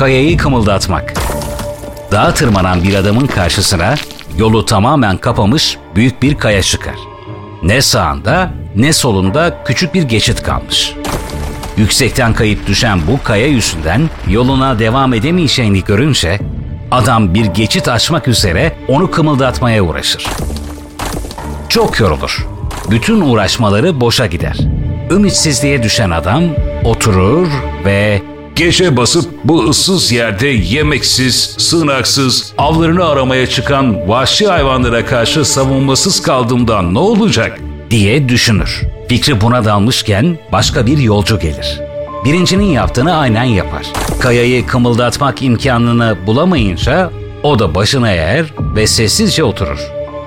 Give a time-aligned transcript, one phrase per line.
[0.00, 1.14] kayayı kımıldatmak.
[2.12, 3.94] Dağa tırmanan bir adamın karşısına
[4.36, 6.94] yolu tamamen kapamış büyük bir kaya çıkar.
[7.62, 10.94] Ne sağında ne solunda küçük bir geçit kalmış.
[11.76, 16.38] Yüksekten kayıp düşen bu kaya yüzünden yoluna devam edemeyeceğini görünce
[16.90, 20.26] adam bir geçit açmak üzere onu kımıldatmaya uğraşır.
[21.68, 22.46] Çok yorulur.
[22.90, 24.56] Bütün uğraşmaları boşa gider.
[25.10, 26.44] Ümitsizliğe düşen adam
[26.84, 27.48] oturur
[27.84, 28.29] ve
[28.60, 36.94] Gece basıp bu ıssız yerde yemeksiz, sığınaksız, avlarını aramaya çıkan vahşi hayvanlara karşı savunmasız kaldığımdan
[36.94, 37.58] ne olacak?
[37.90, 38.82] diye düşünür.
[39.08, 41.80] Fikri buna dalmışken başka bir yolcu gelir.
[42.24, 43.86] Birincinin yaptığını aynen yapar.
[44.20, 47.10] Kayayı kımıldatmak imkanını bulamayınca
[47.42, 49.80] o da başına eğer ve sessizce oturur.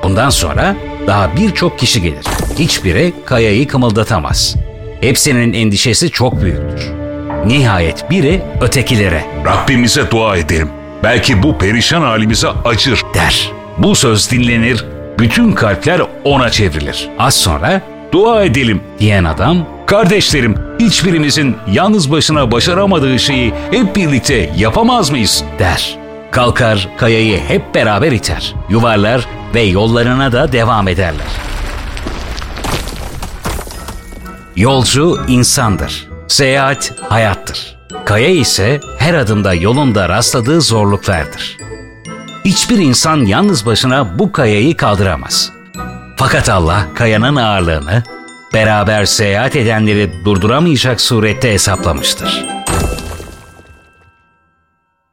[0.03, 0.75] Bundan sonra
[1.07, 2.25] daha birçok kişi gelir.
[2.59, 4.55] Hiçbiri kayayı kımıldatamaz.
[5.01, 7.02] Hepsinin endişesi çok büyüktür.
[7.45, 10.69] Nihayet biri ötekilere Rabbimize dua edelim.
[11.03, 13.01] Belki bu perişan halimize acır.
[13.13, 13.51] der.
[13.77, 14.85] Bu söz dinlenir,
[15.19, 17.09] bütün kalpler ona çevrilir.
[17.19, 18.81] Az sonra Dua edelim.
[18.99, 25.43] diyen adam Kardeşlerim, hiçbirimizin yalnız başına başaramadığı şeyi hep birlikte yapamaz mıyız?
[25.59, 25.97] der.
[26.31, 28.55] Kalkar kayayı hep beraber iter.
[28.69, 31.27] Yuvarlar ve yollarına da devam ederler.
[34.55, 36.07] Yolcu insandır.
[36.27, 37.77] Seyahat hayattır.
[38.05, 41.57] Kaya ise her adımda yolunda rastladığı zorluklardır.
[42.45, 45.51] Hiçbir insan yalnız başına bu kayayı kaldıramaz.
[46.17, 48.03] Fakat Allah kayanın ağırlığını
[48.53, 52.45] beraber seyahat edenleri durduramayacak surette hesaplamıştır.